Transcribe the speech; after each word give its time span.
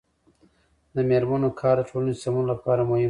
د 0.95 0.97
میرمنو 1.09 1.49
کار 1.61 1.75
د 1.79 1.87
ټولنې 1.89 2.13
سمون 2.23 2.45
لپاره 2.51 2.81
مهم 2.87 2.93
دی. 2.97 2.99